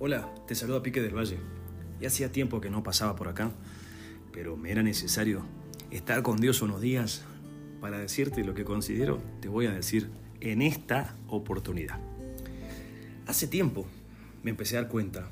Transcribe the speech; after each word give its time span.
Hola, 0.00 0.32
te 0.46 0.54
saluda 0.54 0.80
Pique 0.80 1.02
del 1.02 1.16
Valle. 1.16 1.38
Y 2.00 2.06
hacía 2.06 2.30
tiempo 2.30 2.60
que 2.60 2.70
no 2.70 2.84
pasaba 2.84 3.16
por 3.16 3.26
acá, 3.26 3.50
pero 4.32 4.56
me 4.56 4.70
era 4.70 4.80
necesario 4.84 5.42
estar 5.90 6.22
con 6.22 6.40
Dios 6.40 6.62
unos 6.62 6.80
días 6.80 7.24
para 7.80 7.98
decirte 7.98 8.44
lo 8.44 8.54
que 8.54 8.64
considero 8.64 9.20
te 9.40 9.48
voy 9.48 9.66
a 9.66 9.72
decir 9.72 10.08
en 10.40 10.62
esta 10.62 11.16
oportunidad. 11.26 11.98
Hace 13.26 13.48
tiempo 13.48 13.86
me 14.44 14.50
empecé 14.50 14.76
a 14.76 14.82
dar 14.82 14.88
cuenta 14.88 15.28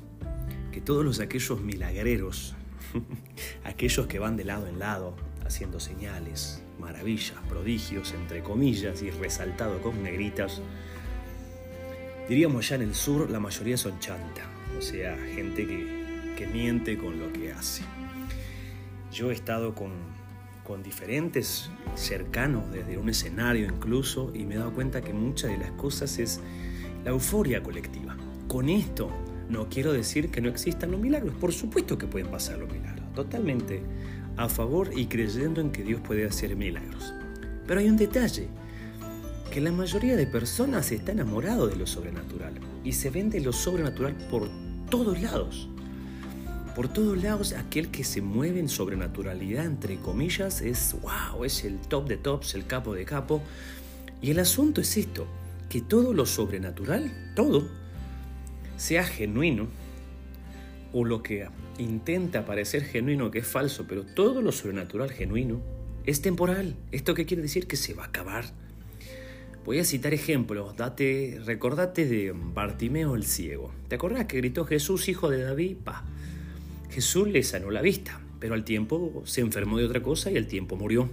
que 0.73 0.81
todos 0.81 1.05
los 1.05 1.21
aquellos 1.21 1.61
milagreros, 1.61 2.53
aquellos 3.63 4.07
que 4.07 4.19
van 4.19 4.35
de 4.35 4.43
lado 4.43 4.67
en 4.67 4.79
lado 4.79 5.15
haciendo 5.45 5.79
señales, 5.79 6.61
maravillas, 6.77 7.37
prodigios, 7.47 8.11
entre 8.11 8.43
comillas, 8.43 9.01
y 9.01 9.11
resaltado 9.11 9.81
con 9.81 10.03
negritas, 10.03 10.61
diríamos 12.27 12.67
ya 12.67 12.75
en 12.75 12.81
el 12.81 12.95
sur 12.95 13.29
la 13.29 13.39
mayoría 13.39 13.77
son 13.77 13.97
chanta 14.01 14.56
o 14.77 14.81
sea, 14.81 15.17
gente 15.35 15.65
que, 15.65 16.33
que 16.37 16.47
miente 16.47 16.97
con 16.97 17.19
lo 17.19 17.31
que 17.33 17.51
hace. 17.51 17.83
Yo 19.11 19.31
he 19.31 19.33
estado 19.33 19.73
con, 19.73 19.91
con 20.63 20.83
diferentes 20.83 21.69
cercanos 21.95 22.69
desde 22.71 22.97
un 22.97 23.09
escenario 23.09 23.65
incluso 23.65 24.31
y 24.35 24.45
me 24.45 24.55
he 24.55 24.57
dado 24.57 24.73
cuenta 24.73 25.01
que 25.01 25.13
muchas 25.13 25.51
de 25.51 25.57
las 25.57 25.71
cosas 25.71 26.19
es 26.19 26.41
la 27.03 27.11
euforia 27.11 27.63
colectiva. 27.63 28.17
Con 28.47 28.69
esto 28.69 29.09
no 29.49 29.69
quiero 29.69 29.93
decir 29.93 30.29
que 30.29 30.41
no 30.41 30.49
existan 30.49 30.91
los 30.91 30.99
milagros, 30.99 31.33
por 31.35 31.53
supuesto 31.53 31.97
que 31.97 32.05
pueden 32.05 32.29
pasar 32.29 32.59
los 32.59 32.71
milagros, 32.71 33.13
totalmente 33.13 33.81
a 34.35 34.49
favor 34.49 34.91
y 34.95 35.07
creyendo 35.07 35.61
en 35.61 35.71
que 35.71 35.83
Dios 35.83 36.01
puede 36.01 36.25
hacer 36.25 36.55
milagros. 36.55 37.13
Pero 37.65 37.79
hay 37.79 37.89
un 37.89 37.97
detalle, 37.97 38.49
que 39.49 39.61
la 39.61 39.71
mayoría 39.71 40.17
de 40.17 40.27
personas 40.27 40.91
está 40.91 41.13
enamorado 41.13 41.67
de 41.67 41.77
lo 41.77 41.87
sobrenatural 41.87 42.53
y 42.83 42.91
se 42.91 43.09
vende 43.09 43.39
lo 43.39 43.53
sobrenatural 43.53 44.13
por 44.29 44.49
todos 44.89 45.21
lados. 45.21 45.69
Por 46.75 46.87
todos 46.87 47.21
lados, 47.21 47.53
aquel 47.53 47.89
que 47.89 48.03
se 48.03 48.21
mueve 48.21 48.59
en 48.59 48.69
sobrenaturalidad, 48.69 49.65
entre 49.65 49.97
comillas, 49.97 50.61
es 50.61 50.95
wow, 51.01 51.43
es 51.43 51.63
el 51.63 51.79
top 51.79 52.07
de 52.07 52.17
tops, 52.17 52.53
el 52.55 52.67
capo 52.67 52.93
de 52.93 53.05
capo. 53.05 53.41
Y 54.21 54.31
el 54.31 54.39
asunto 54.39 54.81
es 54.81 54.95
esto, 54.97 55.27
que 55.69 55.81
todo 55.81 56.13
lo 56.13 56.25
sobrenatural, 56.25 57.11
todo, 57.35 57.67
sea 58.77 59.03
genuino, 59.03 59.67
o 60.93 61.03
lo 61.03 61.23
que 61.23 61.47
intenta 61.77 62.45
parecer 62.45 62.83
genuino 62.83 63.31
que 63.31 63.39
es 63.39 63.47
falso, 63.47 63.85
pero 63.87 64.03
todo 64.03 64.41
lo 64.41 64.51
sobrenatural 64.51 65.11
genuino 65.11 65.61
es 66.05 66.21
temporal. 66.21 66.75
¿Esto 66.91 67.13
qué 67.13 67.25
quiere 67.25 67.43
decir? 67.43 67.67
Que 67.67 67.75
se 67.75 67.93
va 67.93 68.03
a 68.03 68.07
acabar 68.07 68.45
Voy 69.67 69.79
a 69.79 69.83
citar 69.83 70.13
ejemplos. 70.13 70.77
Date, 70.77 71.41
recordate 71.43 72.05
de 72.05 72.33
Bartimeo 72.33 73.15
el 73.15 73.25
ciego. 73.25 73.73
¿Te 73.89 73.95
acordás 73.95 74.23
que 74.23 74.37
gritó 74.37 74.63
Jesús, 74.63 75.09
hijo 75.09 75.29
de 75.29 75.43
David? 75.43 75.75
Pa. 75.83 76.05
Jesús 76.89 77.27
le 77.27 77.43
sanó 77.43 77.69
la 77.69 77.81
vista, 77.81 78.21
pero 78.39 78.53
al 78.53 78.63
tiempo 78.63 79.23
se 79.25 79.41
enfermó 79.41 79.77
de 79.77 79.83
otra 79.83 80.01
cosa 80.01 80.31
y 80.31 80.37
al 80.37 80.47
tiempo 80.47 80.77
murió. 80.77 81.09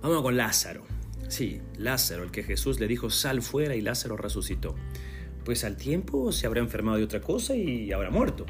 Vamos 0.00 0.22
con 0.22 0.36
Lázaro. 0.36 0.84
Sí, 1.26 1.60
Lázaro, 1.76 2.22
el 2.22 2.30
que 2.30 2.44
Jesús 2.44 2.78
le 2.78 2.86
dijo 2.86 3.10
sal 3.10 3.42
fuera 3.42 3.74
y 3.74 3.80
Lázaro 3.80 4.16
resucitó. 4.16 4.76
Pues 5.44 5.64
al 5.64 5.76
tiempo 5.76 6.30
se 6.30 6.46
habrá 6.46 6.60
enfermado 6.60 6.98
de 6.98 7.04
otra 7.04 7.20
cosa 7.20 7.56
y 7.56 7.90
habrá 7.90 8.10
muerto. 8.10 8.46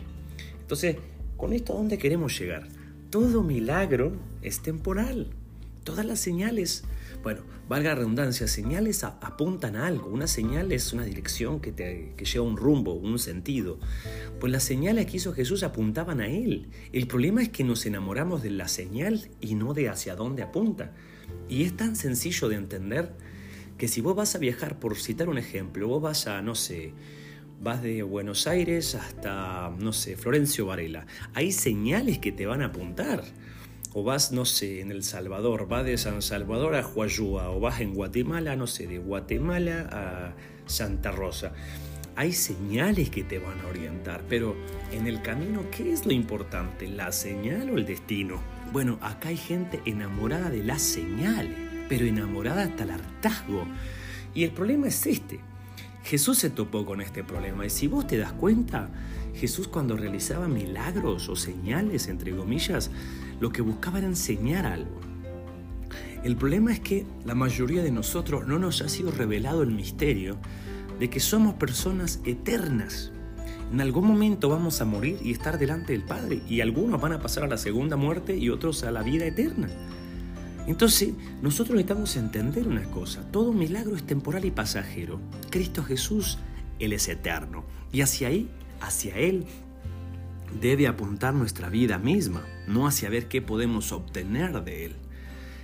Entonces, 0.60 0.98
¿con 1.38 1.54
esto 1.54 1.72
a 1.72 1.76
dónde 1.76 1.96
queremos 1.96 2.38
llegar? 2.38 2.68
Todo 3.08 3.42
milagro 3.42 4.14
es 4.42 4.60
temporal. 4.60 5.30
Todas 5.84 6.04
las 6.04 6.18
señales 6.18 6.84
bueno, 7.24 7.40
valga 7.70 7.94
redundancia, 7.94 8.46
señales 8.46 9.02
apuntan 9.02 9.76
a 9.76 9.86
algo. 9.86 10.08
Una 10.10 10.26
señal 10.26 10.72
es 10.72 10.92
una 10.92 11.04
dirección 11.04 11.58
que, 11.58 11.72
te, 11.72 12.12
que 12.18 12.26
lleva 12.26 12.44
un 12.44 12.58
rumbo, 12.58 12.92
un 12.92 13.18
sentido. 13.18 13.78
Pues 14.38 14.52
las 14.52 14.62
señales 14.62 15.06
que 15.06 15.16
hizo 15.16 15.32
Jesús 15.32 15.62
apuntaban 15.62 16.20
a 16.20 16.28
Él. 16.28 16.68
El 16.92 17.06
problema 17.06 17.40
es 17.42 17.48
que 17.48 17.64
nos 17.64 17.86
enamoramos 17.86 18.42
de 18.42 18.50
la 18.50 18.68
señal 18.68 19.30
y 19.40 19.54
no 19.54 19.72
de 19.72 19.88
hacia 19.88 20.16
dónde 20.16 20.42
apunta. 20.42 20.92
Y 21.48 21.62
es 21.62 21.74
tan 21.74 21.96
sencillo 21.96 22.50
de 22.50 22.56
entender 22.56 23.14
que 23.78 23.88
si 23.88 24.02
vos 24.02 24.14
vas 24.14 24.34
a 24.34 24.38
viajar, 24.38 24.78
por 24.78 24.98
citar 24.98 25.30
un 25.30 25.38
ejemplo, 25.38 25.88
vos 25.88 26.02
vas 26.02 26.26
a, 26.26 26.42
no 26.42 26.54
sé, 26.54 26.92
vas 27.62 27.82
de 27.82 28.02
Buenos 28.02 28.46
Aires 28.46 28.94
hasta, 28.94 29.74
no 29.78 29.94
sé, 29.94 30.18
Florencio 30.18 30.66
Varela, 30.66 31.06
hay 31.32 31.52
señales 31.52 32.18
que 32.18 32.32
te 32.32 32.44
van 32.44 32.60
a 32.60 32.66
apuntar 32.66 33.24
o 33.94 34.02
vas, 34.02 34.32
no 34.32 34.44
sé, 34.44 34.80
en 34.80 34.90
El 34.90 35.04
Salvador, 35.04 35.68
vas 35.68 35.84
de 35.84 35.96
San 35.96 36.20
Salvador 36.20 36.74
a 36.74 36.84
Huayúa, 36.86 37.50
o 37.50 37.60
vas 37.60 37.80
en 37.80 37.94
Guatemala, 37.94 38.56
no 38.56 38.66
sé, 38.66 38.88
de 38.88 38.98
Guatemala 38.98 39.88
a 39.90 40.34
Santa 40.66 41.12
Rosa. 41.12 41.52
Hay 42.16 42.32
señales 42.32 43.08
que 43.10 43.22
te 43.22 43.38
van 43.38 43.60
a 43.60 43.68
orientar, 43.68 44.22
pero 44.28 44.56
en 44.92 45.06
el 45.06 45.22
camino, 45.22 45.62
¿qué 45.70 45.92
es 45.92 46.06
lo 46.06 46.12
importante? 46.12 46.88
¿La 46.88 47.12
señal 47.12 47.70
o 47.70 47.78
el 47.78 47.86
destino? 47.86 48.40
Bueno, 48.72 48.98
acá 49.00 49.28
hay 49.28 49.36
gente 49.36 49.80
enamorada 49.84 50.50
de 50.50 50.64
las 50.64 50.82
señales, 50.82 51.56
pero 51.88 52.04
enamorada 52.04 52.64
hasta 52.64 52.82
el 52.82 52.90
hartazgo. 52.90 53.64
Y 54.34 54.42
el 54.42 54.50
problema 54.50 54.88
es 54.88 55.06
este. 55.06 55.38
Jesús 56.04 56.36
se 56.36 56.50
topó 56.50 56.84
con 56.84 57.00
este 57.00 57.24
problema 57.24 57.64
y 57.64 57.70
si 57.70 57.86
vos 57.86 58.06
te 58.06 58.18
das 58.18 58.32
cuenta, 58.34 58.90
Jesús 59.34 59.68
cuando 59.68 59.96
realizaba 59.96 60.48
milagros 60.48 61.30
o 61.30 61.34
señales, 61.34 62.08
entre 62.08 62.36
comillas, 62.36 62.90
lo 63.40 63.50
que 63.50 63.62
buscaba 63.62 63.98
era 63.98 64.06
enseñar 64.06 64.66
algo. 64.66 65.00
El 66.22 66.36
problema 66.36 66.72
es 66.72 66.80
que 66.80 67.06
la 67.24 67.34
mayoría 67.34 67.82
de 67.82 67.90
nosotros 67.90 68.46
no 68.46 68.58
nos 68.58 68.82
ha 68.82 68.88
sido 68.90 69.12
revelado 69.12 69.62
el 69.62 69.70
misterio 69.70 70.36
de 70.98 71.08
que 71.08 71.20
somos 71.20 71.54
personas 71.54 72.20
eternas. 72.24 73.10
En 73.72 73.80
algún 73.80 74.06
momento 74.06 74.50
vamos 74.50 74.82
a 74.82 74.84
morir 74.84 75.18
y 75.24 75.32
estar 75.32 75.58
delante 75.58 75.94
del 75.94 76.04
Padre 76.04 76.42
y 76.46 76.60
algunos 76.60 77.00
van 77.00 77.14
a 77.14 77.20
pasar 77.20 77.44
a 77.44 77.48
la 77.48 77.56
segunda 77.56 77.96
muerte 77.96 78.36
y 78.36 78.50
otros 78.50 78.84
a 78.84 78.90
la 78.90 79.02
vida 79.02 79.24
eterna. 79.24 79.68
Entonces, 80.66 81.10
nosotros 81.42 81.76
necesitamos 81.76 82.16
entender 82.16 82.66
una 82.66 82.84
cosa, 82.84 83.22
todo 83.30 83.52
milagro 83.52 83.96
es 83.96 84.04
temporal 84.04 84.44
y 84.44 84.50
pasajero. 84.50 85.20
Cristo 85.50 85.84
Jesús, 85.84 86.38
Él 86.78 86.92
es 86.92 87.08
eterno 87.08 87.64
y 87.92 88.00
hacia 88.00 88.28
ahí, 88.28 88.48
hacia 88.80 89.16
Él 89.16 89.44
debe 90.60 90.86
apuntar 90.86 91.34
nuestra 91.34 91.68
vida 91.68 91.98
misma, 91.98 92.44
no 92.66 92.86
hacia 92.86 93.10
ver 93.10 93.28
qué 93.28 93.42
podemos 93.42 93.92
obtener 93.92 94.62
de 94.64 94.86
Él. 94.86 94.96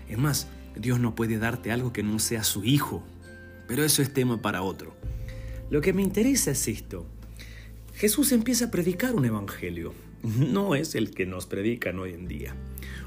Es 0.09 0.19
más, 0.19 0.49
Dios 0.77 1.01
no 1.01 1.15
puede 1.15 1.39
darte 1.39 1.73
algo 1.73 1.93
que 1.93 2.03
no 2.03 2.19
sea 2.19 2.45
su 2.45 2.65
Hijo, 2.65 3.03
pero 3.69 3.85
eso 3.85 4.03
es 4.03 4.13
tema 4.13 4.43
para 4.43 4.63
otro. 4.63 4.95
Lo 5.71 5.81
que 5.81 5.93
me 5.93 6.03
interesa 6.03 6.51
es 6.51 6.67
esto. 6.69 7.07
Jesús 7.95 8.33
empieza 8.33 8.67
a 8.67 8.71
predicar 8.71 9.15
un 9.15 9.25
evangelio. 9.25 9.95
No 10.23 10.75
es 10.75 10.95
el 10.95 11.13
que 11.13 11.27
nos 11.27 11.47
predican 11.47 11.99
hoy 11.99 12.13
en 12.13 12.27
día. 12.27 12.55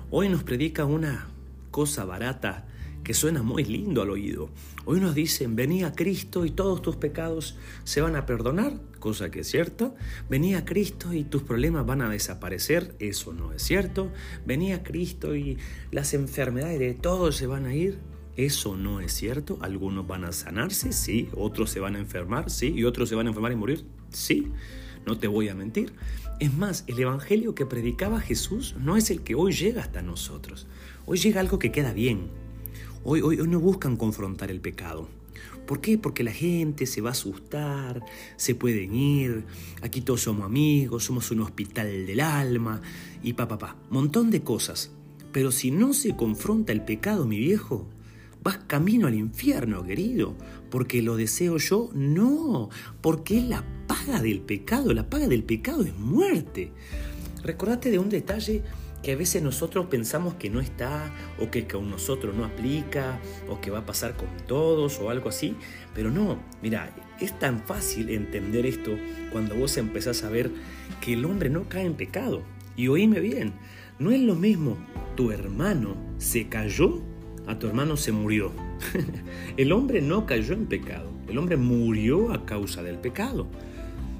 Hoy 0.10 0.30
nos 0.30 0.44
predica 0.44 0.86
una 0.86 1.28
cosa 1.74 2.06
barata 2.06 2.68
que 3.04 3.16
suena 3.16 3.42
muy 3.42 3.66
lindo 3.66 4.04
al 4.04 4.12
oído. 4.12 4.52
Hoy 4.86 5.00
nos 5.00 5.16
dicen, 5.16 5.56
vení 5.56 5.84
a 5.84 5.92
Cristo 5.92 6.46
y 6.46 6.52
todos 6.52 6.84
tus 6.84 6.98
pecados 6.98 7.58
se 7.84 8.00
van 8.00 8.16
a 8.16 8.28
perdonar, 8.28 8.80
cosa 9.00 9.32
que 9.32 9.40
es 9.40 9.50
cierto. 9.50 9.96
Vení 10.30 10.54
a 10.54 10.66
Cristo 10.66 11.14
y 11.14 11.24
tus 11.24 11.42
problemas 11.42 11.84
van 11.86 12.04
a 12.04 12.10
desaparecer, 12.10 12.96
eso 13.00 13.34
no 13.34 13.52
es 13.54 13.64
cierto. 13.64 14.12
Vení 14.46 14.72
a 14.72 14.84
Cristo 14.84 15.36
y 15.36 15.58
las 15.90 16.14
enfermedades 16.14 16.80
de 16.80 16.94
todos 16.94 17.36
se 17.36 17.48
van 17.48 17.66
a 17.66 17.74
ir, 17.74 17.98
eso 18.38 18.78
no 18.78 19.02
es 19.02 19.12
cierto. 19.12 19.58
Algunos 19.62 20.06
van 20.06 20.26
a 20.26 20.32
sanarse, 20.32 20.94
sí. 20.94 21.28
Otros 21.36 21.72
se 21.72 21.80
van 21.80 21.96
a 21.96 22.00
enfermar, 22.00 22.52
sí. 22.52 22.68
Y 22.68 22.84
otros 22.84 23.10
se 23.10 23.16
van 23.16 23.26
a 23.26 23.30
enfermar 23.32 23.52
y 23.52 23.56
morir, 23.56 23.84
sí. 24.12 24.52
No 25.08 25.18
te 25.18 25.28
voy 25.28 25.50
a 25.50 25.56
mentir. 25.56 25.92
Es 26.40 26.54
más, 26.54 26.84
el 26.88 27.00
Evangelio 27.00 27.56
que 27.56 27.66
predicaba 27.66 28.20
Jesús 28.20 28.76
no 28.80 28.96
es 28.96 29.10
el 29.10 29.22
que 29.22 29.34
hoy 29.36 29.54
llega 29.54 29.82
hasta 29.82 30.02
nosotros. 30.02 30.68
Hoy 31.06 31.18
llega 31.18 31.42
algo 31.42 31.60
que 31.60 31.72
queda 31.72 31.94
bien, 31.94 32.30
Hoy, 33.06 33.20
hoy, 33.20 33.36
no 33.36 33.60
buscan 33.60 33.98
confrontar 33.98 34.50
el 34.50 34.62
pecado. 34.62 35.10
¿Por 35.68 35.82
qué? 35.82 35.98
Porque 35.98 36.24
la 36.24 36.32
gente 36.32 36.86
se 36.86 37.02
va 37.02 37.10
a 37.10 37.12
asustar, 37.12 38.02
se 38.38 38.56
pueden 38.56 38.96
ir, 38.96 39.44
aquí 39.82 40.00
todos 40.00 40.22
somos 40.22 40.46
amigos, 40.46 41.04
somos 41.04 41.30
un 41.32 41.42
hospital 41.42 42.06
del 42.06 42.22
alma 42.22 42.82
y 43.22 43.34
pa, 43.34 43.50
pa, 43.50 43.58
pa, 43.58 43.76
montón 43.90 44.32
de 44.32 44.42
cosas. 44.42 44.92
Pero 45.34 45.52
si 45.52 45.70
no 45.70 45.94
se 45.94 46.16
confronta 46.16 46.72
el 46.72 46.86
pecado, 46.86 47.26
mi 47.26 47.40
viejo, 47.40 47.86
vas 48.42 48.60
camino 48.68 49.08
al 49.08 49.16
infierno, 49.16 49.84
querido, 49.84 50.36
porque 50.70 51.02
lo 51.02 51.18
deseo 51.18 51.58
yo, 51.58 51.90
no, 51.94 52.70
porque 53.02 53.40
es 53.40 53.44
la 53.44 53.66
paga 53.86 54.22
del 54.22 54.40
pecado, 54.40 54.94
la 54.94 55.10
paga 55.10 55.28
del 55.28 55.44
pecado 55.44 55.84
es 55.84 55.94
muerte. 55.98 56.72
Recordate 57.44 57.92
de 57.92 58.00
un 58.00 58.08
detalle 58.08 58.64
que 59.04 59.12
a 59.12 59.16
veces 59.18 59.44
nosotros 59.44 59.88
pensamos 59.88 60.36
que 60.36 60.50
no 60.50 60.62
está 60.62 61.14
o 61.40 61.52
que 61.52 61.68
con 61.68 61.90
nosotros 61.90 62.34
no 62.36 62.46
aplica 62.46 63.20
o 63.50 63.60
que 63.60 63.70
va 63.70 63.80
a 63.80 63.86
pasar 63.86 64.16
con 64.16 64.30
todos 64.48 65.00
o 65.00 65.10
algo 65.10 65.30
así, 65.30 65.56
pero 65.94 66.10
no, 66.10 66.40
mira, 66.62 66.96
es 67.20 67.38
tan 67.38 67.60
fácil 67.60 68.10
entender 68.10 68.66
esto 68.66 68.92
cuando 69.32 69.56
vos 69.56 69.78
empezás 69.78 70.24
a 70.24 70.30
ver 70.30 70.50
que 71.02 71.14
el 71.14 71.26
hombre 71.26 71.50
no 71.50 71.68
cae 71.68 71.86
en 71.86 71.96
pecado. 71.96 72.42
Y 72.76 72.88
oíme 72.88 73.20
bien, 73.20 73.54
no 74.00 74.10
es 74.12 74.22
lo 74.22 74.36
mismo 74.36 74.78
tu 75.16 75.32
hermano 75.32 75.96
se 76.18 76.48
cayó 76.48 77.02
a 77.46 77.60
tu 77.60 77.68
hermano 77.68 77.98
se 77.98 78.14
murió. 78.14 78.52
el 79.58 79.72
hombre 79.74 80.02
no 80.02 80.26
cayó 80.26 80.54
en 80.54 80.66
pecado, 80.66 81.12
el 81.28 81.38
hombre 81.38 81.58
murió 81.58 82.32
a 82.32 82.46
causa 82.46 82.82
del 82.82 82.98
pecado. 82.98 83.48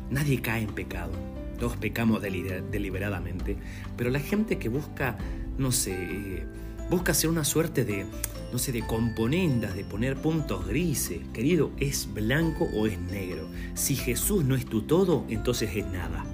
Nadie 0.10 0.42
cae 0.42 0.64
en 0.64 0.74
pecado. 0.74 1.33
Todos 1.64 1.78
pecamos 1.78 2.22
deliberadamente. 2.22 3.56
Pero 3.96 4.10
la 4.10 4.20
gente 4.20 4.60
que 4.60 4.68
busca, 4.68 5.18
no 5.58 5.72
sé, 5.72 5.94
eh, 5.94 6.46
busca 6.90 7.14
hacer 7.14 7.30
una 7.30 7.46
suerte 7.46 7.86
de, 7.86 8.06
no 8.52 8.58
sé, 8.58 8.74
de 8.74 8.86
componendas, 8.86 9.74
de 9.74 9.86
poner 9.86 10.18
puntos 10.18 10.68
grises. 10.68 11.22
Querido, 11.32 11.72
¿es 11.78 12.14
blanco 12.14 12.66
o 12.74 12.86
es 12.86 13.00
negro? 13.00 13.48
Si 13.76 13.96
Jesús 13.96 14.44
no 14.44 14.56
es 14.58 14.66
tu 14.66 14.82
todo, 14.82 15.24
entonces 15.30 15.74
es 15.74 15.86
nada. 15.86 16.26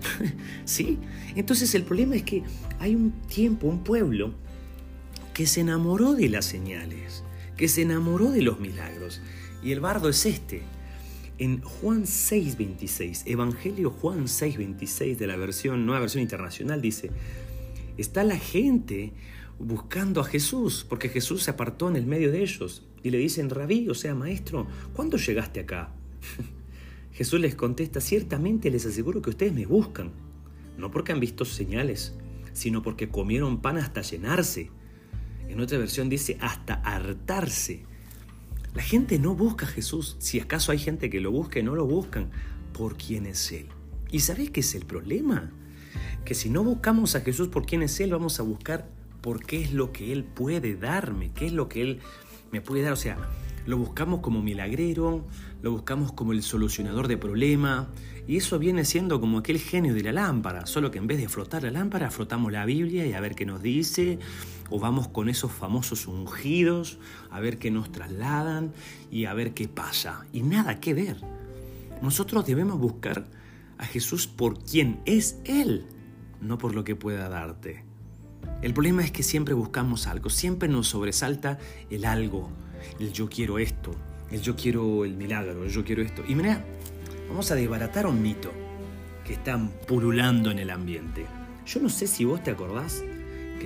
¿Sí? 0.64 0.98
Entonces 1.36 1.74
el 1.74 1.82
problema 1.82 2.16
es 2.16 2.22
que 2.22 2.42
hay 2.78 2.94
un 2.94 3.10
tiempo, 3.28 3.66
un 3.66 3.84
pueblo, 3.84 4.32
que 5.34 5.44
se 5.44 5.60
enamoró 5.60 6.14
de 6.14 6.30
las 6.30 6.46
señales, 6.46 7.22
que 7.58 7.68
se 7.68 7.82
enamoró 7.82 8.30
de 8.30 8.40
los 8.40 8.60
milagros. 8.60 9.20
Y 9.62 9.72
el 9.72 9.80
bardo 9.80 10.08
es 10.08 10.24
este. 10.24 10.62
En 11.36 11.62
Juan 11.62 12.04
6:26, 12.04 13.24
Evangelio 13.26 13.90
Juan 13.90 14.28
6:26 14.28 15.18
de 15.18 15.26
la 15.26 15.36
versión, 15.36 15.84
nueva 15.84 16.00
versión 16.00 16.22
internacional, 16.22 16.80
dice, 16.80 17.10
está 17.98 18.22
la 18.22 18.36
gente 18.36 19.12
buscando 19.58 20.20
a 20.20 20.24
Jesús, 20.24 20.86
porque 20.88 21.08
Jesús 21.08 21.42
se 21.42 21.50
apartó 21.50 21.88
en 21.88 21.96
el 21.96 22.06
medio 22.06 22.30
de 22.30 22.42
ellos. 22.42 22.86
Y 23.02 23.10
le 23.10 23.18
dicen, 23.18 23.50
rabí, 23.50 23.88
o 23.88 23.94
sea, 23.94 24.14
maestro, 24.14 24.68
¿cuándo 24.94 25.16
llegaste 25.16 25.60
acá? 25.60 25.92
Jesús 27.12 27.40
les 27.40 27.56
contesta, 27.56 28.00
ciertamente 28.00 28.70
les 28.70 28.86
aseguro 28.86 29.20
que 29.20 29.30
ustedes 29.30 29.52
me 29.52 29.66
buscan, 29.66 30.12
no 30.78 30.92
porque 30.92 31.12
han 31.12 31.20
visto 31.20 31.44
señales, 31.44 32.14
sino 32.52 32.82
porque 32.82 33.08
comieron 33.08 33.60
pan 33.60 33.76
hasta 33.76 34.02
llenarse. 34.02 34.70
En 35.48 35.60
otra 35.60 35.78
versión 35.78 36.08
dice 36.08 36.38
hasta 36.40 36.74
hartarse. 36.74 37.84
La 38.74 38.82
gente 38.82 39.20
no 39.20 39.36
busca 39.36 39.66
a 39.66 39.68
Jesús. 39.68 40.16
Si 40.18 40.40
acaso 40.40 40.72
hay 40.72 40.78
gente 40.78 41.08
que 41.08 41.20
lo 41.20 41.30
busca 41.30 41.60
y 41.60 41.62
no 41.62 41.76
lo 41.76 41.86
buscan, 41.86 42.30
por 42.72 42.96
quién 42.96 43.24
es 43.26 43.52
Él. 43.52 43.68
¿Y 44.10 44.20
sabéis 44.20 44.50
qué 44.50 44.60
es 44.60 44.74
el 44.74 44.84
problema? 44.84 45.52
Que 46.24 46.34
si 46.34 46.50
no 46.50 46.64
buscamos 46.64 47.14
a 47.14 47.20
Jesús 47.20 47.48
por 47.48 47.66
quién 47.66 47.82
es 47.82 48.00
Él, 48.00 48.10
vamos 48.10 48.40
a 48.40 48.42
buscar 48.42 48.90
por 49.20 49.46
qué 49.46 49.62
es 49.62 49.72
lo 49.72 49.92
que 49.92 50.12
Él 50.12 50.24
puede 50.24 50.74
darme, 50.74 51.30
qué 51.32 51.46
es 51.46 51.52
lo 51.52 51.68
que 51.68 51.82
Él 51.82 52.00
me 52.50 52.60
puede 52.60 52.82
dar. 52.82 52.94
O 52.94 52.96
sea, 52.96 53.16
lo 53.64 53.78
buscamos 53.78 54.20
como 54.20 54.42
milagrero, 54.42 55.24
lo 55.62 55.70
buscamos 55.70 56.12
como 56.12 56.32
el 56.32 56.42
solucionador 56.42 57.06
de 57.06 57.16
problema, 57.16 57.88
y 58.26 58.38
eso 58.38 58.58
viene 58.58 58.84
siendo 58.84 59.20
como 59.20 59.38
aquel 59.38 59.58
genio 59.58 59.94
de 59.94 60.02
la 60.02 60.12
lámpara, 60.12 60.66
solo 60.66 60.90
que 60.90 60.98
en 60.98 61.06
vez 61.06 61.18
de 61.18 61.28
frotar 61.28 61.62
la 61.62 61.70
lámpara, 61.70 62.10
frotamos 62.10 62.52
la 62.52 62.64
Biblia 62.64 63.06
y 63.06 63.12
a 63.12 63.20
ver 63.20 63.34
qué 63.34 63.46
nos 63.46 63.62
dice, 63.62 64.18
o 64.74 64.80
vamos 64.80 65.06
con 65.06 65.28
esos 65.28 65.52
famosos 65.52 66.08
ungidos, 66.08 66.98
a 67.30 67.38
ver 67.38 67.58
qué 67.60 67.70
nos 67.70 67.92
trasladan 67.92 68.72
y 69.08 69.26
a 69.26 69.32
ver 69.32 69.54
qué 69.54 69.68
pasa. 69.68 70.26
Y 70.32 70.42
nada 70.42 70.80
que 70.80 70.94
ver. 70.94 71.16
Nosotros 72.02 72.44
debemos 72.44 72.80
buscar 72.80 73.24
a 73.78 73.86
Jesús 73.86 74.26
por 74.26 74.64
quien 74.64 75.00
es 75.04 75.38
Él, 75.44 75.86
no 76.40 76.58
por 76.58 76.74
lo 76.74 76.82
que 76.82 76.96
pueda 76.96 77.28
darte. 77.28 77.84
El 78.62 78.74
problema 78.74 79.04
es 79.04 79.12
que 79.12 79.22
siempre 79.22 79.54
buscamos 79.54 80.08
algo, 80.08 80.28
siempre 80.28 80.68
nos 80.68 80.88
sobresalta 80.88 81.56
el 81.88 82.04
algo, 82.04 82.50
el 82.98 83.12
yo 83.12 83.28
quiero 83.28 83.60
esto, 83.60 83.92
el 84.32 84.42
yo 84.42 84.56
quiero 84.56 85.04
el 85.04 85.14
milagro, 85.16 85.62
el 85.62 85.70
yo 85.70 85.84
quiero 85.84 86.02
esto. 86.02 86.24
Y 86.26 86.34
mira, 86.34 86.64
vamos 87.28 87.48
a 87.52 87.54
desbaratar 87.54 88.08
un 88.08 88.20
mito 88.20 88.50
que 89.24 89.34
está 89.34 89.56
pululando 89.86 90.50
en 90.50 90.58
el 90.58 90.70
ambiente. 90.70 91.26
Yo 91.64 91.78
no 91.78 91.88
sé 91.88 92.08
si 92.08 92.24
vos 92.24 92.42
te 92.42 92.50
acordás 92.50 93.04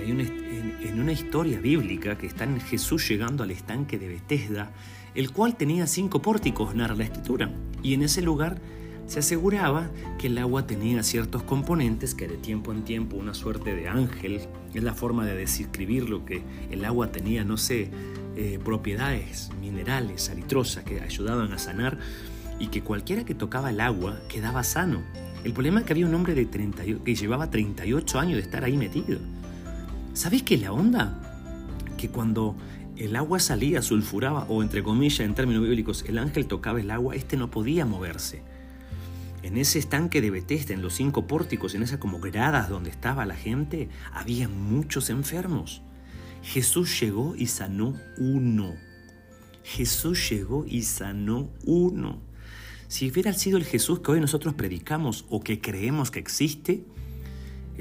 hay 0.01 0.13
una, 0.13 0.23
en, 0.23 1.01
una 1.01 1.13
historia 1.13 1.61
bíblica 1.61 2.19
que 2.19 2.27
está 2.27 2.45
en 2.45 2.61
Jesús 2.61 3.09
llegando 3.09 3.43
al 3.43 3.51
estanque 3.51 3.99
de 3.99 4.09
Bethesda, 4.09 4.71
el 5.15 5.33
cual 5.33 5.57
tenía 5.57 5.87
cinco 5.87 6.23
pórticos, 6.23 6.75
narra 6.75 6.95
la 6.95 7.05
escritura, 7.05 7.51
y 7.83 7.95
en 7.95 8.03
ese 8.03 8.23
lugar 8.23 8.61
se 9.07 9.21
aseguraba 9.21 9.91
que 10.19 10.27
el 10.27 10.37
agua 10.37 10.67
tenía 10.67 11.03
ciertos 11.03 11.43
componentes 11.43 12.15
que 12.15 12.29
de 12.29 12.37
tiempo 12.37 12.73
en 12.73 12.85
tiempo 12.85 13.17
una 13.17 13.33
suerte 13.33 13.75
de 13.75 13.89
ángel, 13.89 14.43
es 14.75 14.83
la 14.83 14.93
forma 14.93 15.25
de 15.25 15.35
describirlo, 15.35 16.25
que 16.27 16.43
el 16.71 16.85
agua 16.85 17.11
tenía, 17.11 17.43
no 17.43 17.57
sé, 17.57 17.91
eh, 18.37 18.61
propiedades 18.63 19.51
minerales, 19.61 20.23
salitrosas, 20.23 20.85
que 20.85 21.01
ayudaban 21.01 21.53
a 21.53 21.59
sanar 21.59 21.99
y 22.61 22.69
que 22.69 22.83
cualquiera 22.83 23.25
que 23.25 23.35
tocaba 23.35 23.71
el 23.71 23.81
agua 23.81 24.21
quedaba 24.29 24.63
sano. 24.63 25.03
El 25.43 25.53
problema 25.53 25.81
es 25.81 25.87
que 25.87 25.93
había 25.95 26.07
un 26.07 26.15
hombre 26.15 26.35
de 26.35 26.47
30, 26.47 26.85
que 27.05 27.15
llevaba 27.15 27.51
38 27.51 28.19
años 28.19 28.35
de 28.35 28.43
estar 28.43 28.63
ahí 28.65 28.77
metido. 28.77 29.19
¿Sabéis 30.19 30.43
qué 30.43 30.57
es 30.57 30.63
la 30.63 30.73
onda? 30.73 31.17
Que 31.97 32.09
cuando 32.09 32.57
el 32.97 33.15
agua 33.15 33.39
salía, 33.39 33.83
sulfuraba, 33.83 34.47
o 34.49 34.65
entre 34.65 34.83
comillas, 34.83 35.21
en 35.21 35.37
términos 35.37 35.63
bíblicos, 35.63 36.05
el 36.09 36.19
ángel 36.19 36.49
tocaba 36.49 36.81
el 36.81 36.91
agua, 36.91 37.15
este 37.15 37.37
no 37.37 37.53
podía 37.53 37.87
moverse. 37.87 38.43
En 39.45 39.57
ese 39.57 39.79
estanque 39.79 40.21
de 40.21 40.33
Bethesda, 40.33 40.75
en 40.75 40.83
los 40.83 40.95
cinco 40.95 41.29
pórticos, 41.29 41.77
en 41.77 41.85
esas 41.85 42.01
como 42.01 42.19
gradas 42.19 42.69
donde 42.69 42.91
estaba 42.91 43.27
la 43.27 43.37
gente, 43.37 43.91
había 44.13 44.49
muchos 44.49 45.09
enfermos. 45.09 45.83
Jesús 46.43 46.99
llegó 46.99 47.37
y 47.37 47.47
sanó 47.47 47.95
uno. 48.19 48.75
Jesús 49.63 50.29
llegó 50.31 50.65
y 50.67 50.83
sanó 50.83 51.49
uno. 51.65 52.19
Si 52.89 53.09
hubiera 53.09 53.33
sido 53.35 53.57
el 53.57 53.65
Jesús 53.65 54.01
que 54.01 54.11
hoy 54.11 54.21
nosotros 54.21 54.55
predicamos 54.55 55.27
o 55.29 55.45
que 55.45 55.61
creemos 55.61 56.11
que 56.11 56.19
existe, 56.19 56.83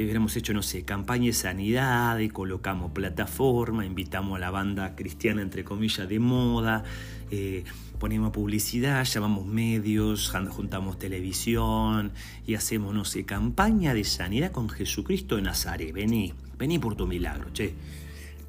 hubiéramos 0.04 0.36
hecho, 0.36 0.54
no 0.54 0.62
sé, 0.62 0.84
campaña 0.84 1.26
de 1.26 1.34
sanidad, 1.34 2.20
colocamos 2.32 2.92
plataforma, 2.92 3.86
invitamos 3.86 4.38
a 4.38 4.40
la 4.40 4.52
banda 4.52 4.96
cristiana, 4.96 5.42
entre 5.42 5.64
comillas, 5.64 6.08
de 6.08 6.20
moda, 6.20 6.84
eh, 7.32 7.64
ponemos 8.00 8.32
publicidad, 8.32 9.04
llamamos 9.04 9.46
medios, 9.46 10.32
juntamos 10.50 11.00
televisión 11.00 12.12
y 12.46 12.54
hacemos, 12.54 12.94
no 12.94 13.06
sé, 13.06 13.26
campaña 13.26 13.94
de 13.94 14.04
sanidad 14.04 14.52
con 14.52 14.70
Jesucristo 14.70 15.36
de 15.36 15.42
Nazaret. 15.42 15.92
Vení, 15.94 16.34
vení 16.58 16.80
por 16.80 16.96
tu 16.96 17.08
milagro, 17.08 17.52
che. 17.52 17.74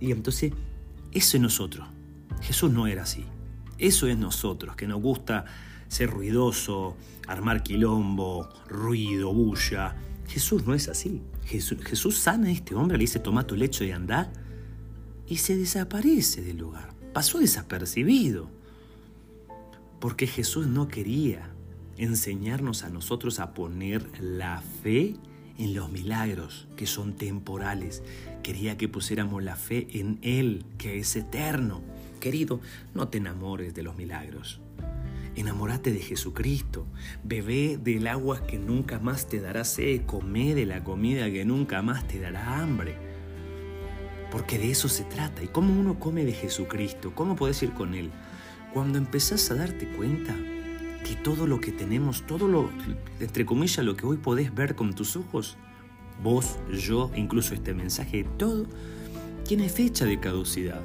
Y 0.00 0.12
entonces, 0.12 0.53
eso 1.12 1.37
es 1.37 1.43
nosotros. 1.43 1.89
Jesús 2.43 2.71
no 2.71 2.87
era 2.87 3.03
así. 3.03 3.25
Eso 3.79 4.06
es 4.06 4.19
nosotros, 4.19 4.77
que 4.77 4.87
nos 4.87 5.00
gusta 5.00 5.45
ser 5.89 6.11
ruidoso, 6.11 6.97
armar 7.27 7.62
quilombo, 7.62 8.49
ruido, 8.69 9.33
bulla. 9.33 9.97
Jesús 10.28 10.66
no 10.66 10.75
es 10.75 10.88
así. 10.88 11.22
Jesús, 11.44 12.19
sana 12.19 12.48
a 12.48 12.52
este 12.52 12.75
hombre, 12.75 12.98
le 12.98 13.02
dice, 13.02 13.19
toma 13.19 13.46
tu 13.46 13.56
lecho 13.56 13.82
y 13.84 13.90
anda, 13.90 14.30
y 15.26 15.38
se 15.38 15.56
desaparece 15.56 16.42
del 16.42 16.58
lugar. 16.58 16.94
Pasó 17.12 17.38
desapercibido. 17.38 18.50
Porque 19.99 20.26
Jesús 20.26 20.66
no 20.66 20.87
quería 20.87 21.50
enseñarnos 21.97 22.85
a 22.85 22.90
nosotros 22.90 23.40
a 23.40 23.54
poner 23.54 24.06
la 24.20 24.62
fe 24.82 25.16
en 25.58 25.75
los 25.75 25.90
milagros 25.90 26.68
que 26.76 26.87
son 26.87 27.14
temporales. 27.14 28.02
Quería 28.42 28.78
que 28.78 28.88
pusiéramos 28.88 29.42
la 29.42 29.56
fe 29.56 29.88
en 29.92 30.18
Él, 30.23 30.64
que 30.76 30.99
es 30.99 31.16
eterno. 31.16 31.82
Querido, 32.20 32.61
no 32.94 33.08
te 33.08 33.18
enamores 33.18 33.75
de 33.75 33.82
los 33.82 33.97
milagros. 33.97 34.61
Enamórate 35.38 35.92
de 35.92 36.00
Jesucristo. 36.00 36.85
Bebé 37.23 37.78
del 37.80 38.09
agua 38.09 38.45
que 38.45 38.59
nunca 38.59 38.99
más 38.99 39.28
te 39.28 39.38
dará 39.38 39.62
sed. 39.62 40.02
Come 40.04 40.57
de 40.57 40.66
la 40.66 40.83
comida 40.83 41.30
que 41.30 41.45
nunca 41.45 41.80
más 41.80 42.09
te 42.09 42.18
dará 42.18 42.61
hambre. 42.61 42.97
Porque 44.33 44.59
de 44.59 44.73
eso 44.73 44.88
se 44.88 45.04
trata. 45.04 45.45
¿Y 45.45 45.47
cómo 45.47 45.78
uno 45.78 46.00
come 46.00 46.25
de 46.25 46.33
Jesucristo? 46.33 47.12
¿Cómo 47.14 47.37
puedes 47.37 47.62
ir 47.62 47.73
con 47.73 47.95
Él? 47.95 48.11
Cuando 48.75 48.99
empezás 48.99 49.49
a 49.52 49.54
darte 49.54 49.87
cuenta 49.87 50.35
que 51.04 51.14
todo 51.23 51.47
lo 51.47 51.61
que 51.61 51.71
tenemos, 51.71 52.26
todo 52.26 52.49
lo, 52.49 52.73
entre 53.21 53.47
comillas, 53.47 53.87
lo 53.87 53.97
que 53.97 54.07
hoy 54.07 54.16
podés 54.16 54.52
ver 54.52 54.75
con 54.75 54.92
tus 54.92 55.14
ojos, 55.14 55.57
vos, 56.21 56.59
yo, 56.68 57.12
incluso 57.14 57.54
este 57.54 57.75
mensaje, 57.75 58.26
todo, 58.38 58.66
tiene 59.47 59.68
fecha 59.68 60.04
de 60.04 60.18
caducidad. 60.18 60.83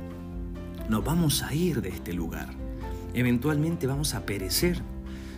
Nos 0.90 1.04
vamos 1.04 1.42
a 1.42 1.56
ir 1.56 1.82
de 1.82 1.90
este 1.90 2.14
lugar. 2.14 2.63
Eventualmente 3.14 3.88
vamos 3.88 4.14
a 4.14 4.26
perecer, 4.26 4.82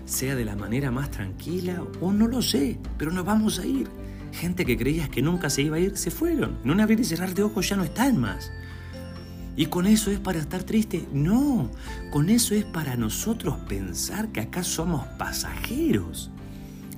sea 0.05 0.35
de 0.35 0.45
la 0.45 0.55
manera 0.55 0.91
más 0.91 1.11
tranquila 1.11 1.83
o 1.99 2.13
no 2.13 2.27
lo 2.27 2.41
sé, 2.41 2.77
pero 2.97 3.11
nos 3.11 3.25
vamos 3.25 3.59
a 3.59 3.65
ir. 3.65 3.89
Gente 4.31 4.65
que 4.65 4.77
creías 4.77 5.09
que 5.09 5.21
nunca 5.21 5.49
se 5.49 5.61
iba 5.61 5.77
a 5.77 5.79
ir, 5.79 5.97
se 5.97 6.11
fueron. 6.11 6.57
En 6.63 6.71
un 6.71 6.79
abrir 6.79 6.99
y 6.99 7.03
cerrar 7.05 7.33
de 7.33 7.43
ojos 7.43 7.67
ya 7.69 7.75
no 7.75 7.83
están 7.83 8.19
más. 8.19 8.51
¿Y 9.57 9.67
con 9.67 9.87
eso 9.87 10.11
es 10.11 10.19
para 10.19 10.39
estar 10.39 10.63
triste? 10.63 11.07
No, 11.13 11.71
con 12.11 12.29
eso 12.29 12.53
es 12.55 12.65
para 12.65 12.97
nosotros 12.97 13.55
pensar 13.69 14.29
que 14.29 14.41
acá 14.41 14.63
somos 14.63 15.07
pasajeros, 15.17 16.29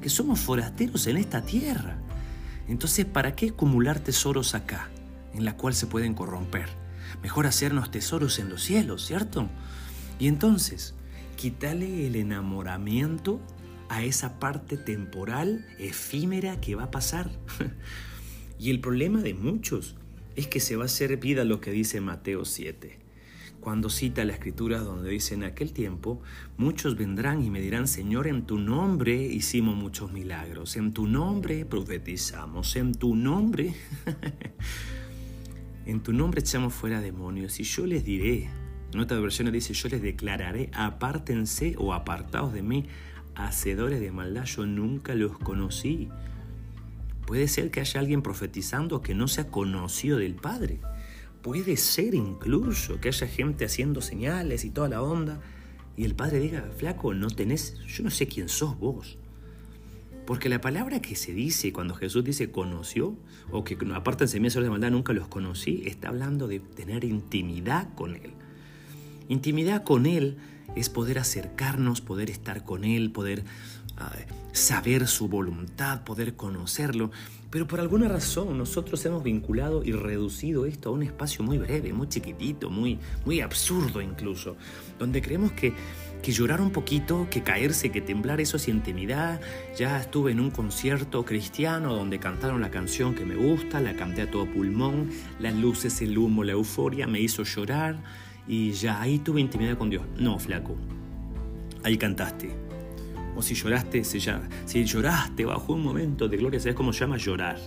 que 0.02 0.10
somos 0.10 0.40
forasteros 0.40 1.06
en 1.06 1.18
esta 1.18 1.44
tierra. 1.44 1.98
Entonces, 2.68 3.06
¿para 3.06 3.36
qué 3.36 3.50
acumular 3.50 4.00
tesoros 4.00 4.56
acá, 4.56 4.90
en 5.36 5.46
la 5.46 5.56
cual 5.56 5.76
se 5.76 5.86
pueden 5.86 6.16
corromper? 6.16 6.70
Mejor 7.22 7.46
hacernos 7.46 7.92
tesoros 7.92 8.40
en 8.40 8.50
los 8.50 8.64
cielos, 8.64 9.06
¿cierto? 9.06 9.48
Y 10.20 10.28
entonces, 10.28 10.96
quítale 11.36 12.08
el 12.08 12.16
enamoramiento 12.16 13.40
a 13.90 14.04
esa 14.04 14.40
parte 14.40 14.78
temporal, 14.78 15.66
efímera 15.80 16.60
que 16.60 16.76
va 16.76 16.86
a 16.86 16.92
pasar. 16.92 17.30
y 18.60 18.70
el 18.70 18.80
problema 18.80 19.22
de 19.22 19.34
muchos 19.34 19.96
es 20.36 20.48
que 20.48 20.60
se 20.60 20.76
va 20.76 20.84
a 20.84 20.86
hacer 20.86 21.18
vida 21.18 21.46
lo 21.46 21.62
que 21.62 21.72
dice 21.72 22.02
Mateo 22.02 22.46
7. 22.46 23.00
cuando 23.60 23.90
cita 23.90 24.24
la 24.24 24.32
escritura 24.32 24.80
donde 24.80 25.10
dice 25.10 25.34
en 25.34 25.44
aquel 25.44 25.74
tiempo, 25.74 26.22
muchos 26.58 26.96
vendrán 26.96 27.44
y 27.44 27.50
me 27.50 27.60
dirán, 27.60 27.88
Señor, 27.88 28.28
en 28.28 28.46
tu 28.46 28.60
nombre 28.60 29.22
hicimos 29.22 29.76
muchos 29.76 30.12
milagros, 30.14 30.78
en 30.78 30.94
tu 30.94 31.06
nombre 31.06 31.66
profetizamos, 31.66 32.76
en 32.78 32.94
tu 32.94 33.14
nombre, 33.16 33.74
en 35.86 36.02
tu 36.02 36.14
nombre 36.14 36.40
echamos 36.40 36.74
fuera 36.74 37.02
demonios 37.02 37.60
y 37.60 37.64
yo 37.64 37.86
les 37.86 38.06
diré, 38.06 38.50
en 38.94 39.00
otra 39.00 39.20
versión 39.20 39.52
dice, 39.52 39.74
yo 39.74 39.90
les 39.90 40.02
declararé, 40.02 40.70
apártense 40.74 41.76
o 41.78 41.94
apartados 41.94 42.54
de 42.54 42.64
mí, 42.64 42.88
hacedores 43.36 44.00
de 44.00 44.12
maldad, 44.12 44.46
yo 44.46 44.66
nunca 44.66 45.14
los 45.14 45.38
conocí. 45.38 46.10
Puede 47.26 47.48
ser 47.48 47.72
que 47.72 47.82
haya 47.82 48.00
alguien 48.00 48.22
profetizando 48.22 49.02
que 49.02 49.14
no 49.14 49.28
sea 49.28 49.50
conocido 49.50 50.18
del 50.18 50.36
Padre. 50.36 50.80
Puede 51.42 51.76
ser 51.78 52.16
incluso 52.16 53.00
que 53.02 53.10
haya 53.10 53.28
gente 53.28 53.66
haciendo 53.66 54.02
señales 54.02 54.64
y 54.64 54.70
toda 54.70 54.90
la 54.90 55.02
onda 55.02 55.42
y 55.98 56.06
el 56.06 56.16
Padre 56.16 56.40
diga, 56.40 56.70
flaco, 56.78 57.14
no 57.14 57.28
tenés, 57.28 57.80
yo 57.88 58.04
no 58.04 58.12
sé 58.12 58.28
quién 58.28 58.50
sos 58.50 58.78
vos. 58.80 59.18
Porque 60.28 60.48
la 60.48 60.62
palabra 60.62 61.02
que 61.02 61.16
se 61.16 61.34
dice 61.34 61.74
cuando 61.74 61.96
Jesús 61.96 62.24
dice 62.24 62.52
conoció, 62.52 63.18
o 63.52 63.64
que 63.64 63.78
apártense 63.94 64.36
de 64.36 64.40
mí, 64.42 64.50
de 64.50 64.70
maldad, 64.70 64.92
nunca 64.92 65.14
los 65.14 65.28
conocí, 65.28 65.84
está 65.86 66.10
hablando 66.10 66.48
de 66.48 66.60
tener 66.60 67.04
intimidad 67.04 67.94
con 67.96 68.16
Él. 68.16 68.34
Intimidad 69.30 69.84
con 69.84 70.06
Él 70.06 70.38
es 70.76 70.90
poder 70.90 71.20
acercarnos, 71.20 72.02
poder 72.02 72.30
estar 72.30 72.64
con 72.64 72.84
Él, 72.84 73.12
poder 73.12 73.44
saber 74.52 75.08
su 75.08 75.28
voluntad, 75.28 76.04
poder 76.04 76.36
conocerlo. 76.36 77.12
Pero 77.50 77.66
por 77.66 77.80
alguna 77.80 78.10
razón 78.10 78.58
nosotros 78.58 79.06
hemos 79.06 79.24
vinculado 79.24 79.84
y 79.84 79.94
reducido 79.94 80.66
esto 80.66 80.90
a 80.90 80.92
un 80.92 81.04
espacio 81.04 81.44
muy 81.46 81.58
breve, 81.58 81.94
muy 81.94 82.10
chiquitito, 82.10 82.70
muy, 82.70 83.00
muy 83.26 83.40
absurdo 83.40 84.02
incluso, 84.02 84.58
donde 85.00 85.22
creemos 85.22 85.54
que, 85.54 85.74
que 86.22 86.32
llorar 86.34 86.60
un 86.60 86.72
poquito, 86.72 87.28
que 87.32 87.44
caerse, 87.44 87.90
que 87.90 88.02
temblar, 88.02 88.42
eso 88.42 88.58
es 88.58 88.68
intimidad. 88.68 89.40
Ya 89.78 90.00
estuve 90.02 90.34
en 90.34 90.42
un 90.42 90.52
concierto 90.52 91.24
cristiano 91.24 91.96
donde 91.96 92.20
cantaron 92.20 92.60
la 92.60 92.70
canción 92.70 93.16
que 93.16 93.26
me 93.26 93.36
gusta, 93.36 93.80
la 93.80 93.96
canté 93.96 94.24
a 94.24 94.30
todo 94.30 94.46
pulmón, 94.46 95.10
las 95.40 95.56
luces, 95.56 96.02
el 96.02 96.18
humo, 96.18 96.44
la 96.44 96.52
euforia 96.52 97.08
me 97.08 97.22
hizo 97.22 97.44
llorar 97.44 98.04
y 98.48 98.72
ya 98.72 99.02
ahí 99.02 99.20
tuve 99.20 99.42
intimidad 99.42 99.78
con 99.78 99.90
Dios. 99.90 100.04
No, 100.18 100.40
flaco. 100.40 100.76
Ahí 101.84 101.98
cantaste. 101.98 102.50
O 103.36 103.42
si 103.42 103.54
lloraste, 103.54 104.04
si, 104.04 104.20
ya, 104.20 104.42
si 104.66 104.84
lloraste 104.84 105.46
bajo 105.46 105.74
un 105.74 105.84
momento 105.84 106.28
de 106.28 106.38
gloria, 106.38 106.60
¿sabes 106.60 106.76
cómo 106.76 106.94
se 106.94 107.02
llama 107.02 107.18
llorar? 107.18 107.58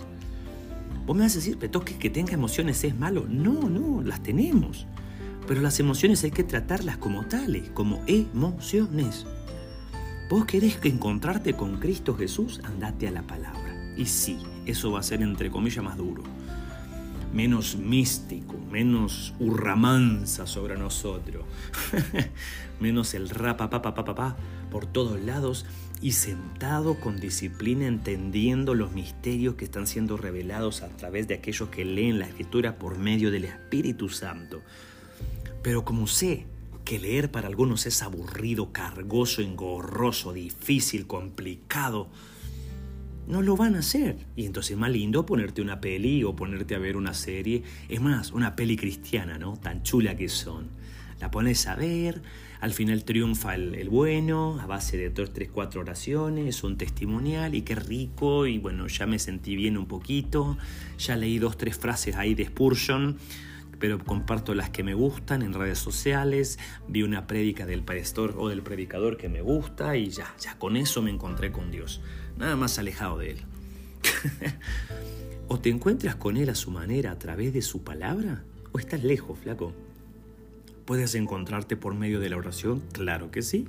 Vos 1.05 1.15
me 1.15 1.23
vas 1.23 1.33
a 1.33 1.35
decir, 1.35 1.57
Petoque, 1.57 1.97
que 1.97 2.09
tenga 2.09 2.33
emociones 2.33 2.83
es 2.83 2.97
malo. 2.97 3.25
No, 3.29 3.69
no, 3.69 4.01
las 4.01 4.21
tenemos. 4.21 4.87
Pero 5.47 5.61
las 5.61 5.79
emociones 5.79 6.23
hay 6.23 6.31
que 6.31 6.43
tratarlas 6.43 6.97
como 6.97 7.25
tales, 7.25 7.69
como 7.73 8.01
emociones. 8.07 9.25
Vos 10.29 10.45
querés 10.45 10.79
encontrarte 10.83 11.53
con 11.53 11.77
Cristo 11.77 12.15
Jesús, 12.15 12.61
andate 12.63 13.07
a 13.07 13.11
la 13.11 13.23
palabra. 13.23 13.93
Y 13.97 14.05
sí, 14.05 14.37
eso 14.65 14.91
va 14.91 14.99
a 14.99 15.03
ser 15.03 15.21
entre 15.21 15.51
comillas 15.51 15.83
más 15.83 15.97
duro 15.97 16.23
menos 17.33 17.75
místico, 17.75 18.57
menos 18.71 19.33
hurramanza 19.39 20.45
sobre 20.45 20.77
nosotros, 20.77 21.45
menos 22.79 23.13
el 23.13 23.29
rapa 23.29 23.69
pa, 23.69 23.81
pa, 23.81 23.93
pa, 23.93 24.15
pa, 24.15 24.37
por 24.69 24.85
todos 24.85 25.19
lados 25.21 25.65
y 26.01 26.13
sentado 26.13 26.99
con 26.99 27.19
disciplina 27.19 27.85
entendiendo 27.85 28.73
los 28.73 28.91
misterios 28.91 29.55
que 29.55 29.65
están 29.65 29.85
siendo 29.85 30.17
revelados 30.17 30.81
a 30.81 30.89
través 30.89 31.27
de 31.27 31.35
aquellos 31.35 31.69
que 31.69 31.85
leen 31.85 32.19
la 32.19 32.25
escritura 32.25 32.77
por 32.77 32.97
medio 32.97 33.29
del 33.29 33.45
Espíritu 33.45 34.09
Santo. 34.09 34.61
Pero 35.61 35.85
como 35.85 36.07
sé 36.07 36.47
que 36.85 36.99
leer 36.99 37.29
para 37.29 37.47
algunos 37.47 37.85
es 37.85 38.01
aburrido, 38.01 38.71
cargoso, 38.71 39.41
engorroso, 39.41 40.33
difícil, 40.33 41.05
complicado, 41.05 42.09
no 43.27 43.41
lo 43.41 43.55
van 43.55 43.75
a 43.75 43.79
hacer. 43.79 44.17
Y 44.35 44.45
entonces 44.45 44.71
es 44.71 44.77
más 44.77 44.91
lindo 44.91 45.25
ponerte 45.25 45.61
una 45.61 45.81
peli 45.81 46.23
o 46.23 46.35
ponerte 46.35 46.75
a 46.75 46.79
ver 46.79 46.97
una 46.97 47.13
serie. 47.13 47.63
Es 47.89 48.01
más, 48.01 48.31
una 48.31 48.55
peli 48.55 48.77
cristiana, 48.77 49.37
¿no? 49.37 49.57
Tan 49.57 49.83
chula 49.83 50.15
que 50.15 50.29
son. 50.29 50.69
La 51.19 51.29
pones 51.29 51.67
a 51.67 51.75
ver, 51.75 52.23
al 52.61 52.73
final 52.73 53.03
triunfa 53.03 53.53
el, 53.53 53.89
bueno, 53.89 54.59
a 54.59 54.65
base 54.65 54.97
de 54.97 55.11
dos, 55.11 55.31
tres, 55.31 55.49
cuatro 55.51 55.81
oraciones, 55.81 56.63
un 56.63 56.77
testimonial, 56.77 57.53
y 57.53 57.61
qué 57.61 57.75
rico, 57.75 58.47
y 58.47 58.57
bueno, 58.57 58.87
ya 58.87 59.05
me 59.05 59.19
sentí 59.19 59.55
bien 59.55 59.77
un 59.77 59.85
poquito, 59.85 60.57
ya 60.97 61.15
leí 61.15 61.37
dos, 61.37 61.57
tres 61.57 61.77
frases 61.77 62.15
ahí 62.15 62.33
de 62.33 62.45
Spurgeon, 62.45 63.17
pero 63.77 63.99
comparto 63.99 64.55
las 64.55 64.71
que 64.71 64.81
me 64.81 64.95
gustan 64.95 65.43
en 65.43 65.53
redes 65.53 65.77
sociales, 65.77 66.57
vi 66.87 67.03
una 67.03 67.27
prédica 67.27 67.67
del 67.67 67.83
pastor 67.83 68.33
o 68.39 68.49
del 68.49 68.63
predicador 68.63 69.17
que 69.17 69.29
me 69.29 69.41
gusta, 69.41 69.95
y 69.97 70.09
ya, 70.09 70.33
ya 70.39 70.57
con 70.57 70.75
eso 70.75 71.03
me 71.03 71.11
encontré 71.11 71.51
con 71.51 71.69
Dios 71.69 72.01
nada 72.41 72.55
más 72.55 72.79
alejado 72.79 73.19
de 73.19 73.31
Él. 73.31 73.37
o 75.47 75.59
te 75.59 75.69
encuentras 75.69 76.15
con 76.15 76.37
Él 76.37 76.49
a 76.49 76.55
su 76.55 76.71
manera 76.71 77.11
a 77.11 77.19
través 77.19 77.53
de 77.53 77.61
su 77.61 77.83
palabra, 77.83 78.43
o 78.71 78.79
estás 78.79 79.03
lejos, 79.03 79.37
flaco. 79.39 79.73
¿Puedes 80.85 81.13
encontrarte 81.13 81.77
por 81.77 81.93
medio 81.93 82.19
de 82.19 82.29
la 82.29 82.37
oración? 82.37 82.81
Claro 82.93 83.29
que 83.29 83.43
sí. 83.43 83.67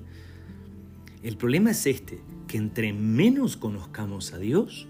El 1.23 1.37
problema 1.37 1.71
es 1.71 1.87
este, 1.87 2.21
que 2.49 2.57
entre 2.57 2.93
menos 2.95 3.59
conozcamos 3.59 4.33
a 4.33 4.39
Dios, 4.39 4.89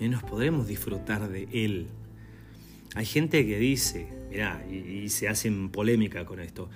menos 0.00 0.24
podremos 0.24 0.66
disfrutar 0.66 1.28
de 1.28 1.48
Él. 1.52 1.86
Hay 2.96 3.06
gente 3.06 3.46
que 3.46 3.58
dice, 3.60 4.08
mira, 4.28 4.66
y, 4.68 4.74
y 4.74 5.08
se 5.08 5.28
hacen 5.28 5.70
polémica 5.70 6.26
con 6.26 6.40
esto, 6.40 6.68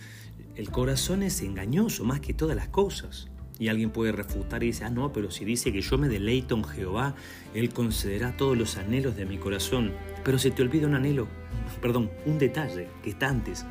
el 0.55 0.71
corazón 0.71 1.25
es 1.25 1.43
engañoso 1.43 2.05
más 2.05 2.21
que 2.21 2.33
todas 2.33 2.55
las 2.55 2.69
cosas. 2.69 3.29
Y 3.59 3.69
alguien 3.69 3.91
puede 3.91 4.13
refutar 4.13 4.63
y 4.63 4.69
dice, 4.69 4.85
ah, 4.85 4.91
no, 4.91 5.13
pero 5.13 5.31
si 5.31 5.45
dice 5.45 5.73
que 5.73 5.81
yo 5.81 5.97
me 5.97 6.09
deleito 6.09 6.57
en 6.57 6.65
Jehová, 6.65 7.15
Él 7.55 7.73
concederá 7.73 8.37
todos 8.37 8.57
los 8.57 8.77
anhelos 8.77 9.17
de 9.17 9.27
mi 9.27 9.39
corazón. 9.39 9.93
Pero 10.25 10.39
se 10.39 10.51
te 10.51 10.63
olvida 10.63 10.87
un 10.87 10.95
anhelo, 10.95 11.29
perdón, 11.81 12.11
un 12.27 12.39
detalle 12.39 12.89
que 13.03 13.11
está 13.11 13.29
antes, 13.29 13.65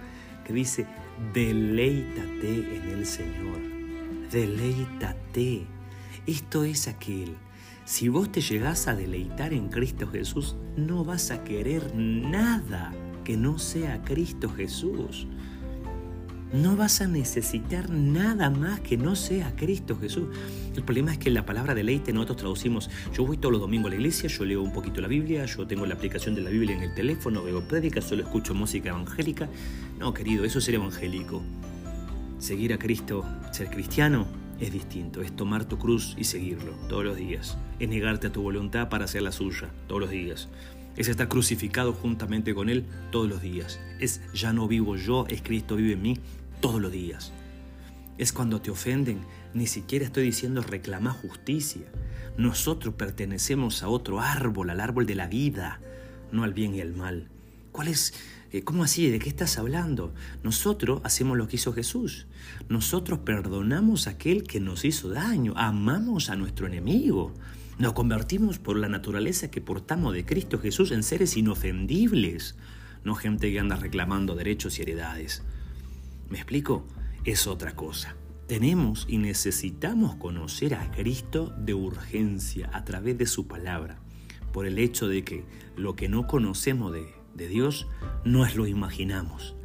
que 0.46 0.54
dice, 0.54 0.88
deleítate 1.34 2.78
en 2.78 2.90
el 2.92 3.06
Señor. 3.06 3.60
Deleítate. 4.32 5.66
Esto 6.26 6.64
es 6.64 6.88
aquel. 6.88 7.36
Si 7.86 8.08
vos 8.08 8.32
te 8.32 8.40
llegás 8.40 8.88
a 8.88 8.96
deleitar 8.96 9.54
en 9.54 9.68
Cristo 9.68 10.08
Jesús, 10.08 10.56
no 10.78 11.04
vas 11.04 11.32
a 11.32 11.44
querer 11.44 11.94
nada 11.94 12.94
que 13.26 13.36
no 13.36 13.60
sea 13.60 14.02
Cristo 14.04 14.50
Jesús. 14.50 15.28
No 16.54 16.76
vas 16.76 17.02
a 17.02 17.08
necesitar 17.08 17.90
nada 17.90 18.52
más 18.52 18.80
que 18.82 18.96
no 18.96 19.16
sea 19.16 19.56
Cristo 19.56 19.98
Jesús. 20.00 20.28
El 20.76 20.84
problema 20.84 21.12
es 21.12 21.18
que 21.18 21.32
la 21.32 21.48
palabra 21.48 21.74
deleite 21.74 22.14
nosotros 22.14 22.38
traducimos, 22.38 22.92
yo 23.12 23.26
voy 23.26 23.38
todos 23.38 23.54
los 23.54 23.62
domingos 23.62 23.88
a 23.88 23.90
la 23.90 23.96
iglesia, 23.96 24.30
yo 24.30 24.46
leo 24.46 24.62
un 24.62 24.72
poquito 24.72 25.02
la 25.02 25.08
Biblia, 25.08 25.46
yo 25.46 25.66
tengo 25.66 25.88
la 25.88 25.96
aplicación 25.96 26.36
de 26.36 26.42
la 26.42 26.52
Biblia 26.52 26.76
en 26.76 26.84
el 26.84 26.94
teléfono, 26.94 27.44
veo 27.44 27.68
prédicas, 27.68 28.04
solo 28.04 28.22
escucho 28.22 28.54
música 28.54 28.90
evangélica. 28.90 29.50
No, 29.98 30.14
querido, 30.14 30.46
eso 30.46 30.60
es 30.60 30.66
ser 30.66 30.76
evangélico. 30.76 31.42
Seguir 32.38 32.72
a 32.74 32.78
Cristo, 32.78 33.26
ser 33.52 33.72
cristiano, 33.72 34.28
es 34.60 34.72
distinto. 34.72 35.24
Es 35.24 35.36
tomar 35.36 35.66
tu 35.66 35.80
cruz 35.80 36.14
y 36.20 36.26
seguirlo 36.26 36.74
todos 36.88 37.04
los 37.04 37.18
días. 37.18 37.58
Es 37.80 37.90
negarte 37.90 38.28
a 38.28 38.32
tu 38.32 38.44
voluntad 38.44 38.90
para 38.90 39.06
hacer 39.06 39.24
la 39.24 39.32
suya 39.32 39.72
todos 39.88 40.02
los 40.02 40.12
días. 40.12 40.50
Es 40.98 41.08
estar 41.08 41.28
crucificado 41.28 41.94
juntamente 41.94 42.54
con 42.54 42.70
Él 42.70 42.86
todos 43.12 43.28
los 43.28 43.42
días. 43.42 43.80
Es 44.00 44.22
ya 44.36 44.54
no 44.54 44.68
vivo 44.68 44.96
yo, 44.96 45.26
es 45.28 45.42
Cristo 45.42 45.78
vive 45.78 45.94
en 45.94 46.02
mí 46.04 46.20
todos 46.64 46.82
los 46.82 46.94
días. 46.94 47.34
Es 48.18 48.32
cuando 48.32 48.62
te 48.62 48.72
ofenden, 48.72 49.20
ni 49.54 49.68
siquiera 49.68 50.06
estoy 50.06 50.24
diciendo 50.24 50.62
reclama 50.62 51.12
justicia. 51.12 51.82
Nosotros 52.38 52.94
pertenecemos 52.94 53.84
a 53.84 53.90
otro 53.90 54.22
árbol, 54.22 54.70
al 54.70 54.80
árbol 54.80 55.06
de 55.06 55.16
la 55.16 55.28
vida, 55.28 55.82
no 56.32 56.46
al 56.46 56.54
bien 56.54 56.74
y 56.74 56.80
al 56.80 56.94
mal. 56.94 57.28
¿Cuál 57.74 57.90
es? 57.90 58.14
Eh, 58.54 58.64
¿Cómo 58.64 58.86
así? 58.86 59.10
¿De 59.10 59.20
qué 59.20 59.28
estás 59.28 59.58
hablando? 59.58 60.14
Nosotros 60.42 61.02
hacemos 61.04 61.38
lo 61.38 61.50
que 61.50 61.58
hizo 61.58 61.74
Jesús. 61.74 62.28
Nosotros 62.70 63.20
perdonamos 63.20 64.08
a 64.08 64.12
aquel 64.12 64.44
que 64.44 64.62
nos 64.62 64.86
hizo 64.86 65.10
daño. 65.10 65.54
Amamos 65.58 66.30
a 66.30 66.38
nuestro 66.38 66.66
enemigo. 66.68 67.34
Nos 67.78 67.92
convertimos 67.92 68.58
por 68.58 68.78
la 68.78 68.88
naturaleza 68.88 69.52
que 69.52 69.60
portamos 69.60 70.14
de 70.14 70.26
Cristo 70.26 70.60
Jesús 70.60 70.92
en 70.92 71.04
seres 71.04 71.36
inofendibles, 71.36 72.56
no 73.04 73.16
gente 73.16 73.52
que 73.52 73.60
anda 73.60 73.76
reclamando 73.76 74.34
derechos 74.34 74.80
y 74.80 74.84
heredades. 74.84 75.44
¿Me 76.34 76.40
explico? 76.40 76.84
Es 77.26 77.46
otra 77.46 77.76
cosa. 77.76 78.16
Tenemos 78.48 79.06
y 79.08 79.20
necesitamos 79.20 80.16
conocer 80.16 80.74
a 80.74 80.90
Cristo 80.90 81.54
de 81.60 81.76
urgencia 81.76 82.72
a 82.74 82.84
través 82.86 83.20
de 83.20 83.28
su 83.28 83.48
palabra, 83.48 84.00
por 84.52 84.66
el 84.66 84.80
hecho 84.80 85.08
de 85.08 85.24
que 85.24 85.46
lo 85.76 85.96
que 85.96 86.10
no 86.10 86.26
conocemos 86.26 86.92
de, 86.92 87.06
de 87.36 87.48
Dios 87.48 87.86
no 88.26 88.48
es 88.48 88.56
lo 88.56 88.66
imaginamos. 88.66 89.56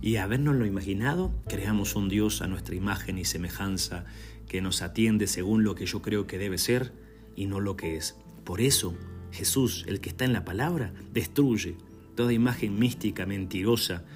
Y 0.00 0.16
habernos 0.16 0.56
lo 0.56 0.64
imaginado, 0.64 1.34
creamos 1.48 1.94
un 1.96 2.08
Dios 2.08 2.40
a 2.40 2.46
nuestra 2.46 2.74
imagen 2.74 3.18
y 3.18 3.26
semejanza 3.26 4.06
que 4.48 4.62
nos 4.62 4.80
atiende 4.80 5.26
según 5.26 5.64
lo 5.64 5.74
que 5.74 5.84
yo 5.84 6.00
creo 6.00 6.26
que 6.26 6.38
debe 6.38 6.56
ser 6.56 6.94
y 7.36 7.44
no 7.44 7.60
lo 7.60 7.76
que 7.76 7.98
es. 7.98 8.16
Por 8.42 8.62
eso, 8.62 8.94
Jesús, 9.32 9.84
el 9.86 10.00
que 10.00 10.08
está 10.08 10.24
en 10.24 10.32
la 10.32 10.46
palabra, 10.46 10.94
destruye 11.12 11.76
toda 12.14 12.32
imagen 12.32 12.78
mística, 12.78 13.26
mentirosa, 13.26 14.06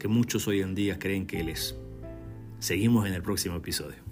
que 0.00 0.08
muchos 0.08 0.48
hoy 0.48 0.62
en 0.62 0.74
día 0.74 0.98
creen 0.98 1.26
que 1.26 1.38
Él 1.40 1.50
es. 1.50 1.76
Seguimos 2.58 3.06
en 3.06 3.12
el 3.12 3.22
próximo 3.22 3.56
episodio. 3.56 4.09